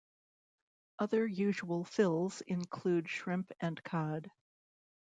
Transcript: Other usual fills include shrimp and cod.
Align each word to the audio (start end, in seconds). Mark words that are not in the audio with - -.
Other 0.97 1.27
usual 1.27 1.83
fills 1.85 2.41
include 2.47 3.07
shrimp 3.07 3.51
and 3.59 3.83
cod. 3.83 4.31